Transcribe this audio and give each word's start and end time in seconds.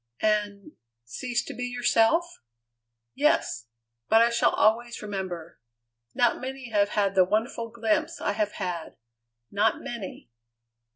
"And 0.23 0.71
cease 1.03 1.45
to 1.45 1.53
be 1.53 1.65
yourself?" 1.65 2.41
"Yes. 3.13 3.67
But 4.09 4.23
I 4.23 4.31
shall 4.31 4.49
always 4.49 5.03
remember. 5.03 5.59
Not 6.15 6.41
many 6.41 6.71
have 6.71 6.89
had 6.97 7.13
the 7.13 7.23
wonderful 7.23 7.69
glimpse 7.69 8.19
I 8.19 8.31
have 8.31 8.53
had 8.53 8.97
not 9.51 9.79
many." 9.79 10.31